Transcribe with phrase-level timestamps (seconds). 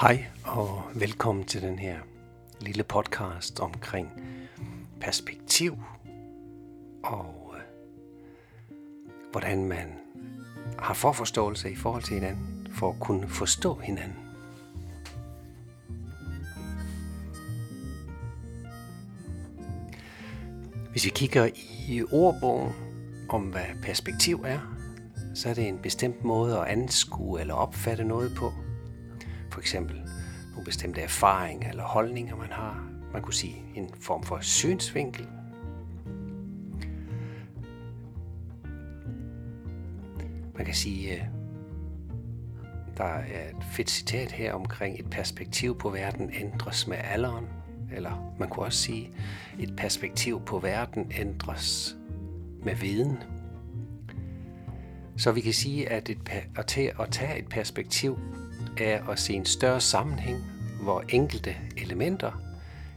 [0.00, 1.98] Hej og velkommen til den her
[2.60, 4.08] lille podcast omkring
[5.00, 5.76] perspektiv
[7.04, 7.60] og øh,
[9.32, 9.88] hvordan man
[10.78, 14.16] har forforståelse i forhold til hinanden for at kunne forstå hinanden.
[20.90, 21.48] Hvis vi kigger
[21.88, 22.72] i ordbogen
[23.28, 24.60] om, hvad perspektiv er,
[25.34, 28.52] så er det en bestemt måde at anskue eller opfatte noget på–
[29.58, 29.96] for eksempel
[30.50, 32.90] nogle bestemte erfaringer eller holdninger, man har.
[33.12, 35.28] Man kunne sige en form for synsvinkel.
[40.54, 41.24] Man kan sige, øh,
[42.96, 47.46] der er et fedt citat her omkring et perspektiv på verden ændres med alderen.
[47.92, 49.10] Eller man kunne også sige,
[49.58, 51.96] et perspektiv på verden ændres
[52.64, 53.18] med viden.
[55.16, 56.18] Så vi kan sige, at, et,
[56.56, 58.18] at, at tage et perspektiv
[58.80, 60.44] er at se en større sammenhæng,
[60.80, 62.32] hvor enkelte elementer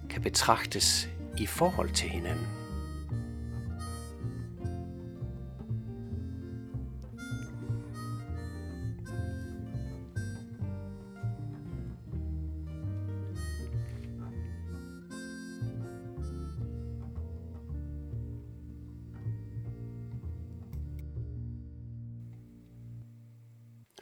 [0.09, 2.60] kan betragtes i forhold til hinanden.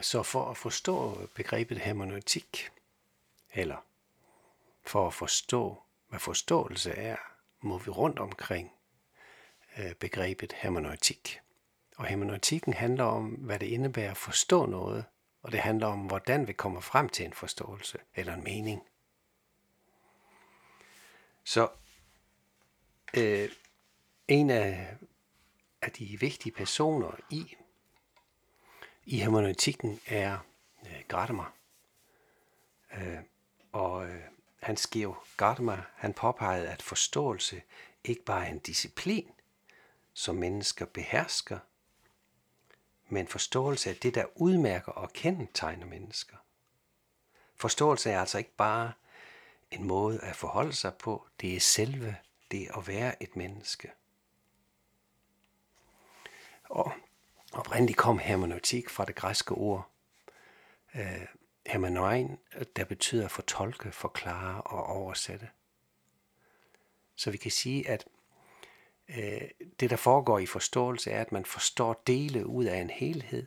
[0.00, 2.70] Så for at forstå begrebet hermeneutik,
[3.54, 3.76] eller
[4.82, 7.16] for at forstå, hvad forståelse er,
[7.60, 8.72] må vi rundt omkring
[9.78, 11.40] øh, begrebet hermeneutik.
[11.96, 15.04] Og hermeneutikken handler om, hvad det indebærer at forstå noget,
[15.42, 18.82] og det handler om, hvordan vi kommer frem til en forståelse eller en mening.
[21.44, 21.68] Så
[23.16, 23.48] øh,
[24.28, 24.96] en af,
[25.82, 27.56] af de vigtige personer i
[29.10, 30.38] i hermeneutikken er
[30.86, 31.54] øh, Gadamer.
[32.94, 33.18] Øh,
[33.72, 34.20] og øh,
[34.62, 37.62] han skrev, Gadamer, han påpegede, at forståelse
[38.04, 39.30] ikke bare er en disciplin,
[40.12, 41.58] som mennesker behersker,
[43.08, 46.36] men forståelse er det, der udmærker og kendetegner mennesker.
[47.56, 48.92] Forståelse er altså ikke bare
[49.70, 52.16] en måde at forholde sig på, det er selve
[52.50, 53.92] det at være et menneske.
[56.64, 56.92] Og
[57.52, 59.90] Oprindeligt kom hermeneutik fra det græske ord
[60.94, 61.26] øh,
[61.66, 62.38] hermenoin,
[62.76, 65.48] der betyder fortolke, forklare og oversætte.
[67.16, 68.06] Så vi kan sige, at
[69.08, 69.42] øh,
[69.80, 73.46] det, der foregår i forståelse, er, at man forstår dele ud af en helhed,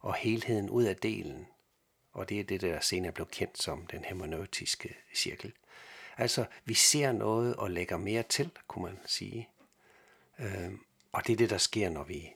[0.00, 1.46] og helheden ud af delen.
[2.12, 5.52] Og det er det, der senere blev kendt som den hermeneutiske cirkel.
[6.16, 9.48] Altså, vi ser noget og lægger mere til, kunne man sige.
[10.38, 10.70] Øh,
[11.12, 12.32] og det er det, der sker, når vi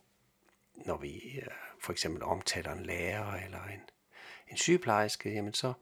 [0.84, 1.47] når vi øh,
[1.81, 3.81] for eksempel omtaler en lærer eller en,
[4.49, 5.72] en sygeplejerske, jamen så,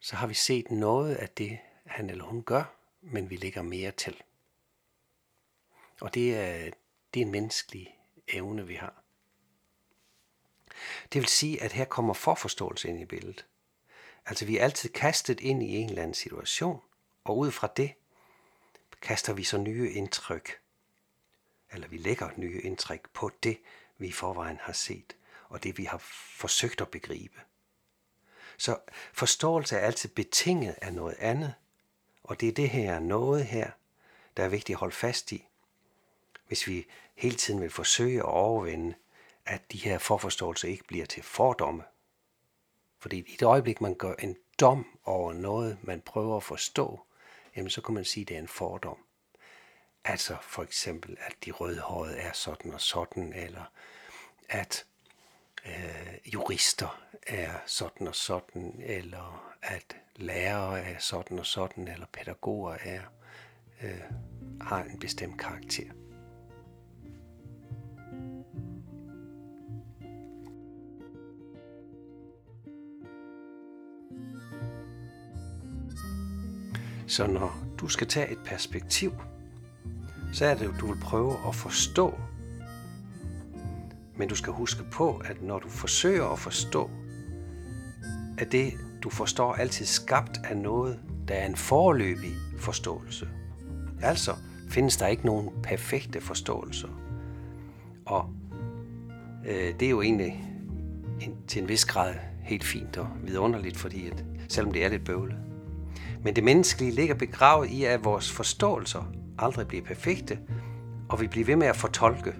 [0.00, 2.64] så har vi set noget af det, han eller hun gør,
[3.00, 4.22] men vi lægger mere til.
[6.00, 6.70] Og det er,
[7.14, 7.98] det er en menneskelig
[8.28, 9.02] evne, vi har.
[11.12, 13.46] Det vil sige, at her kommer forforståelse ind i billedet.
[14.26, 16.80] Altså vi er altid kastet ind i en eller anden situation,
[17.24, 17.94] og ud fra det
[19.02, 20.60] kaster vi så nye indtryk,
[21.72, 23.58] eller vi lægger nye indtryk på det,
[24.02, 25.16] vi i forvejen har set,
[25.48, 25.98] og det vi har
[26.36, 27.40] forsøgt at begribe.
[28.56, 28.78] Så
[29.12, 31.54] forståelse er altid betinget af noget andet,
[32.24, 33.70] og det er det her noget her,
[34.36, 35.48] der er vigtigt at holde fast i,
[36.46, 38.94] hvis vi hele tiden vil forsøge at overvinde,
[39.46, 41.82] at de her forforståelser ikke bliver til fordomme.
[42.98, 47.06] Fordi i det øjeblik, man gør en dom over noget, man prøver at forstå,
[47.56, 48.98] jamen så kan man sige, at det er en fordom.
[50.04, 53.72] Altså for eksempel, at de rødhårede er sådan og sådan, eller
[54.48, 54.84] at
[55.66, 62.76] øh, jurister er sådan og sådan, eller at lærere er sådan og sådan, eller pædagoger
[62.80, 63.02] er,
[63.82, 64.00] øh,
[64.60, 65.92] har en bestemt karakter.
[77.08, 79.12] Så når du skal tage et perspektiv
[80.32, 82.18] så er det at du vil prøve at forstå.
[84.16, 86.90] Men du skal huske på, at når du forsøger at forstå,
[88.38, 93.28] er det, du forstår, altid skabt af noget, der er en forløbig forståelse.
[94.02, 94.34] Altså
[94.68, 96.88] findes der ikke nogen perfekte forståelser.
[98.06, 98.30] Og
[99.46, 100.44] øh, det er jo egentlig
[101.20, 105.04] en, til en vis grad helt fint og vidunderligt, fordi at, selvom det er lidt
[105.04, 105.36] bøvlet.
[106.22, 110.38] Men det menneskelige ligger begravet i, at vores forståelser aldrig blive perfekte,
[111.08, 112.34] og vi bliver ved med at fortolke.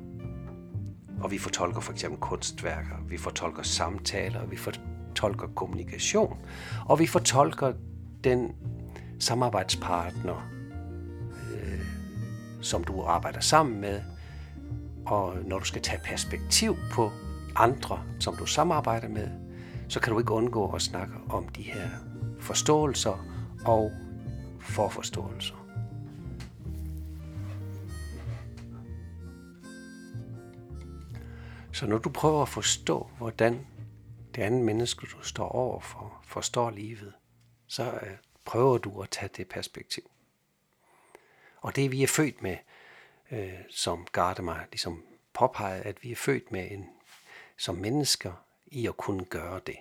[1.20, 6.38] Og vi fortolker for eksempel kunstværker, vi fortolker samtaler, vi fortolker fortolker kommunikation,
[6.86, 7.72] og vi fortolker
[8.24, 8.52] den
[9.20, 10.48] samarbejdspartner,
[11.54, 11.80] øh,
[12.60, 14.00] som du arbejder sammen med,
[15.06, 17.10] og når du skal tage perspektiv på
[17.56, 19.28] andre, som du samarbejder med,
[19.88, 21.88] så kan du ikke undgå at snakke om de her
[22.40, 23.26] forståelser
[23.64, 23.92] og
[24.60, 25.62] forforståelser.
[31.82, 33.67] Så når du prøver at forstå, hvordan
[34.34, 37.14] det andet menneske, du står overfor, forstår livet,
[37.67, 40.11] så øh, prøver du at tage det perspektiv.
[41.61, 42.56] Og det vi er født med,
[43.31, 46.90] øh, som Gardemar ligesom påpegede, at vi er født med en,
[47.56, 48.32] som mennesker
[48.67, 49.76] i at kunne gøre det.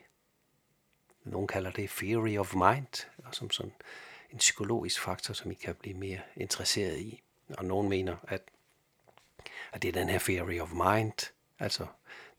[1.24, 3.74] Nogle kalder det theory of mind, og som sådan
[4.32, 7.24] en psykologisk faktor, som I kan blive mere interesseret i.
[7.58, 8.42] Og nogen mener, at,
[9.72, 11.86] at det er den her theory of mind, altså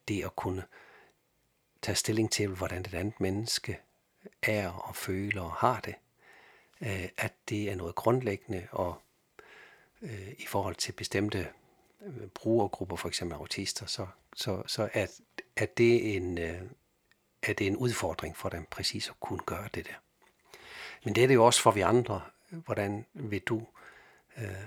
[0.08, 0.64] det at kunne
[1.82, 3.78] tage stilling til, hvordan et andet menneske
[4.42, 5.94] er og føler og har det,
[6.80, 9.02] øh, at det er noget grundlæggende, og
[10.02, 11.48] øh, i forhold til bestemte
[12.02, 15.06] øh, brugergrupper, for eksempel autister, så, så, så er,
[15.56, 16.62] er, det en, øh,
[17.42, 19.94] er det en udfordring for dem præcis at kunne gøre det der.
[21.04, 22.22] Men det er det jo også for vi andre.
[22.50, 23.66] Hvordan vil du
[24.36, 24.66] øh,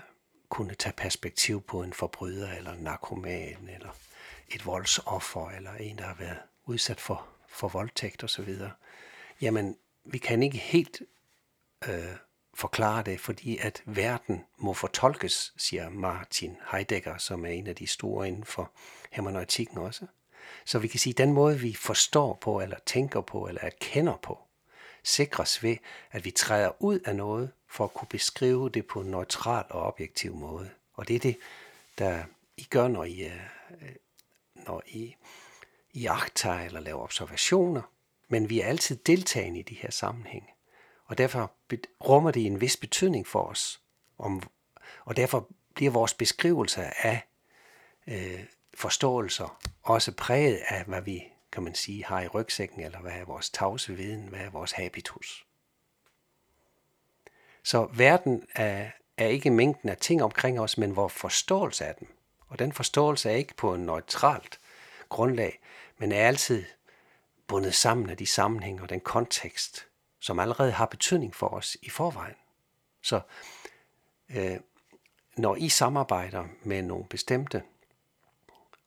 [0.50, 3.90] kunne tage perspektiv på en forbryder, eller en narkoman, eller
[4.50, 8.58] et voldsoffer, eller en, der har været udsat for, for voldtægt osv.,
[9.42, 11.02] jamen, vi kan ikke helt
[11.88, 12.16] øh,
[12.54, 17.88] forklare det, fordi at verden må fortolkes, siger Martin Heidegger, som er en af de
[17.88, 18.72] store inden for
[19.12, 20.06] hermeneutikken også.
[20.66, 24.18] Så vi kan sige, at den måde, vi forstår på, eller tænker på, eller erkender
[24.18, 24.40] på,
[25.04, 25.78] sikres ved,
[26.12, 29.82] at vi træder ud af noget for at kunne beskrive det på en neutral og
[29.82, 30.70] objektiv måde.
[30.94, 31.38] Og det er det,
[31.98, 32.24] der
[32.58, 33.42] I gør, når I, øh,
[34.68, 35.16] og I,
[35.94, 37.82] I agter eller laver observationer.
[38.28, 40.48] Men vi er altid deltagende i de her sammenhænge.
[41.06, 41.52] Og derfor
[42.04, 43.82] rummer det en vis betydning for os.
[44.18, 44.44] Om,
[45.06, 47.22] og derfor bliver vores beskrivelse af
[48.08, 53.12] øh, forståelser også præget af, hvad vi kan man sige, har i rygsækken, eller hvad
[53.12, 55.46] er vores tavse viden, hvad er vores habitus.
[57.64, 62.08] Så verden er, er ikke mængden af ting omkring os, men vores forståelse af dem.
[62.48, 64.60] Og den forståelse er ikke på en neutralt
[65.10, 65.60] grundlag,
[65.98, 66.66] men er altid
[67.48, 69.88] bundet sammen af de sammenhænge og den kontekst,
[70.20, 72.36] som allerede har betydning for os i forvejen.
[73.02, 73.22] Så
[74.30, 74.58] øh,
[75.38, 77.64] når I samarbejder med nogle bestemte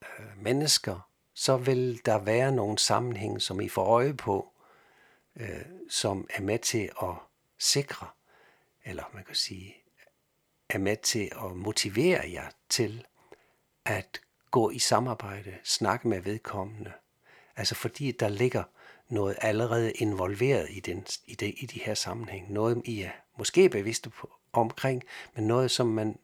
[0.03, 4.53] øh, mennesker, så vil der være nogle sammenhæng, som I får øje på,
[5.37, 7.15] øh, som er med til at
[7.59, 8.07] sikre,
[8.85, 9.77] eller man kan sige,
[10.69, 13.07] er med til at motivere jer til
[13.89, 14.21] at
[14.51, 16.93] gå i samarbejde, snakke med vedkommende.
[17.57, 18.65] Altså fordi der ligger
[19.09, 22.53] noget allerede involveret i, den, i, det, i de her sammenhæng.
[22.53, 25.03] Noget I er måske bevidste på, omkring,
[25.35, 26.19] men noget som man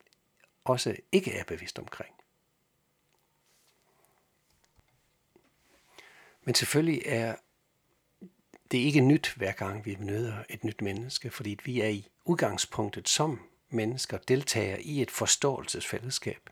[0.65, 2.15] også ikke er bevidst omkring.
[6.43, 7.35] Men selvfølgelig er
[8.71, 13.09] det ikke nyt, hver gang vi møder et nyt menneske, fordi vi er i udgangspunktet
[13.09, 16.51] som mennesker deltager i et forståelsesfællesskab.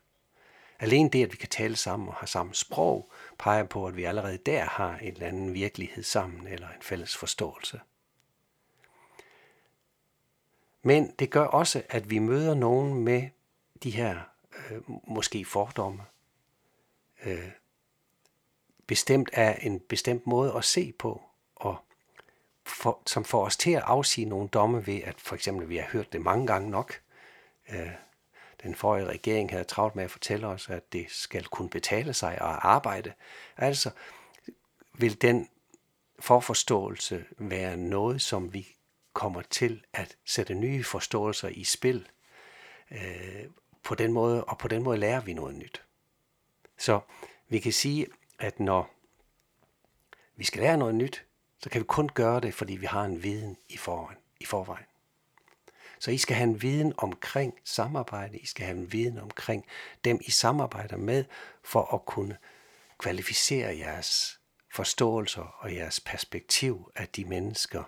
[0.78, 4.04] Alene det, at vi kan tale sammen og har samme sprog, peger på, at vi
[4.04, 7.80] allerede der har en eller anden virkelighed sammen, eller en fælles forståelse.
[10.82, 13.28] Men det gør også, at vi møder nogen med
[13.82, 14.20] de her
[14.70, 16.02] øh, måske fordomme,
[17.25, 17.50] øh,
[18.87, 21.23] bestemt af en bestemt måde at se på,
[21.56, 21.76] og
[22.64, 25.87] for, som får os til at afsige nogle domme ved, at for eksempel vi har
[25.87, 27.00] hørt det mange gange nok.
[27.73, 27.90] Øh,
[28.62, 32.33] den forrige regering havde travlt med at fortælle os, at det skal kunne betale sig
[32.33, 33.12] at arbejde.
[33.57, 33.90] Altså
[34.95, 35.49] vil den
[36.19, 38.69] forforståelse være noget, som vi
[39.12, 42.09] kommer til at sætte nye forståelser i spil
[42.90, 43.45] øh,
[43.83, 45.83] på den måde, og på den måde lærer vi noget nyt.
[46.78, 47.00] Så
[47.49, 48.07] vi kan sige,
[48.38, 48.90] at når
[50.37, 51.25] vi skal lære noget nyt,
[51.59, 54.19] så kan vi kun gøre det, fordi vi har en viden i forvejen.
[54.40, 54.85] I forvejen.
[56.02, 59.66] Så I skal have en viden omkring samarbejde, I skal have en viden omkring
[60.04, 61.25] dem, I samarbejder med,
[61.62, 62.38] for at kunne
[62.99, 64.40] kvalificere jeres
[64.71, 67.82] forståelser og jeres perspektiv af de mennesker,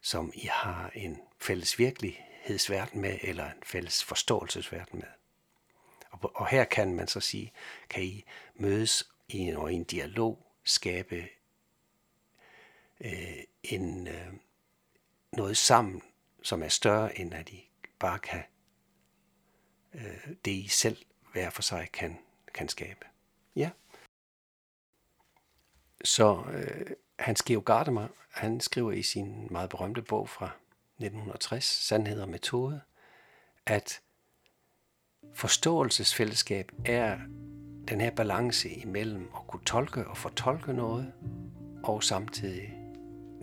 [0.00, 5.08] som I har en fælles virkelighedsverden med, eller en fælles forståelsesverden med.
[6.10, 7.52] Og, og her kan man så sige,
[7.90, 11.28] kan I mødes i en, og i en dialog skabe
[13.00, 14.32] øh, en, øh,
[15.32, 16.02] noget sammen,
[16.42, 18.42] som er større end at I bare kan
[19.94, 20.96] øh, det I selv
[21.32, 22.18] hver for sig kan,
[22.54, 23.06] kan skabe.
[23.56, 23.70] Ja.
[26.04, 26.86] Så øh,
[27.18, 32.80] Hans Georg Gardemar, han skriver i sin meget berømte bog fra 1960, Sandhed og Metode,
[33.66, 34.00] at
[35.34, 37.18] forståelsesfællesskab er
[37.88, 41.12] den her balance imellem at kunne tolke og fortolke noget,
[41.84, 42.78] og samtidig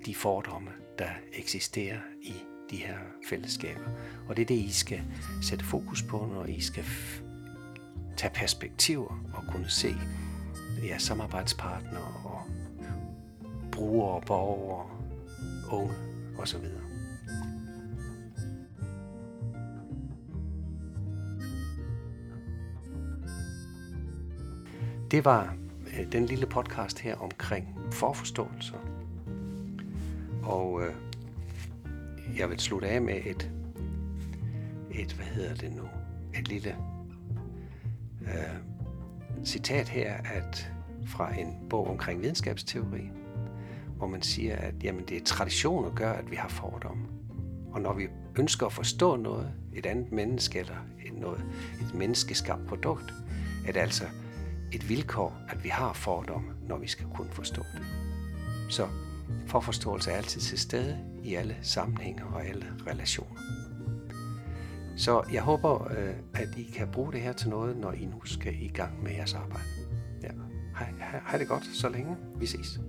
[0.06, 2.34] de fordomme, der eksisterer i
[2.72, 2.98] de her
[3.30, 3.90] fællesskaber.
[4.28, 5.02] Og det er det, I skal
[5.42, 6.84] sætte fokus på, når I skal
[8.18, 9.96] tage perspektiver og kunne se
[10.84, 12.42] jeres samarbejdspartnere og
[13.72, 14.90] brugere, borgere,
[15.72, 15.94] unge
[16.38, 16.66] osv.
[25.12, 25.56] Det var
[26.00, 28.78] øh, den lille podcast her omkring forforståelser.
[30.44, 30.94] Og øh,
[32.38, 33.52] jeg vil slutte af med et,
[34.92, 35.84] et hvad hedder det nu,
[36.40, 36.76] et lille
[38.22, 38.56] øh,
[39.46, 40.72] citat her at
[41.06, 43.10] fra en bog omkring videnskabsteori,
[43.98, 47.06] hvor man siger, at jamen, det er tradition at gøre, at vi har fordomme.
[47.72, 48.08] Og når vi
[48.40, 51.46] ønsker at forstå noget, et andet menneske eller et, noget,
[51.82, 53.14] et menneskeskabt produkt,
[53.68, 54.06] er det altså
[54.72, 57.86] et vilkår, at vi har fordomme, når vi skal kunne forstå det.
[58.70, 58.88] Så
[59.48, 63.40] forforståelse er altid til stede i alle sammenhænge og alle relationer.
[64.98, 68.26] Så jeg håber, øh, at I kan bruge det her til noget, når I nu
[68.26, 69.66] skal i gang med jeres arbejde.
[70.24, 70.30] Ja.
[70.80, 72.18] Hej, hej, hej det godt så længe.
[72.36, 72.80] Vi ses.